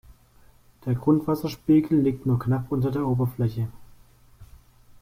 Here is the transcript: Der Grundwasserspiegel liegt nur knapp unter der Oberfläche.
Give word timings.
Der 0.83 0.95
Grundwasserspiegel 0.95 1.99
liegt 2.01 2.25
nur 2.25 2.39
knapp 2.39 2.71
unter 2.71 2.89
der 2.89 3.05
Oberfläche. 3.05 3.67